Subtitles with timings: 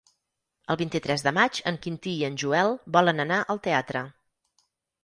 [0.73, 4.07] El vint-i-tres de maig en Quintí i en Joel volen anar al teatre.